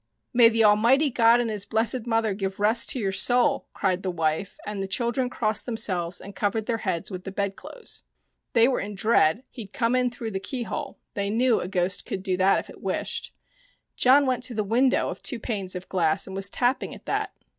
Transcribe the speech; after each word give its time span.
"May 0.33 0.49
the 0.49 0.63
Almighty 0.63 1.11
God 1.11 1.39
and 1.39 1.51
His 1.51 1.63
blessed 1.67 2.07
Mother 2.07 2.33
give 2.33 2.59
rest 2.59 2.89
to 2.89 2.99
your 2.99 3.11
soul!" 3.11 3.67
cried 3.75 4.01
the 4.01 4.09
wife, 4.09 4.57
and 4.65 4.81
the 4.81 4.87
children 4.87 5.29
crossed 5.29 5.67
themselves 5.67 6.19
and 6.19 6.35
covered 6.35 6.65
their 6.65 6.79
heads 6.79 7.11
with 7.11 7.23
the 7.23 7.31
bed 7.31 7.51
John 7.51 7.57
Connors 7.57 7.71
and 7.75 7.85
the 7.85 8.53
Fairies 8.53 8.65
13 8.65 8.65
clothes. 8.65 8.65
They 8.65 8.67
were 8.67 8.79
in 8.79 8.95
dread 9.19 9.43
he'd 9.51 9.73
come 9.73 9.95
in 9.95 10.09
through 10.09 10.31
the 10.31 10.39
keyhole; 10.39 10.97
they 11.13 11.29
knew 11.29 11.59
a 11.59 11.67
ghost 11.67 12.07
could 12.07 12.23
do 12.23 12.35
that 12.37 12.57
if 12.57 12.71
it 12.71 12.81
wished. 12.81 13.31
John 13.95 14.25
went 14.25 14.41
to 14.45 14.55
the 14.55 14.63
window 14.63 15.07
of 15.09 15.21
two 15.21 15.39
panes 15.39 15.75
of 15.75 15.87
glass 15.87 16.25
and 16.25 16.35
was 16.35 16.49
tapping 16.49 16.95
at 16.95 17.05
that. 17.05 17.33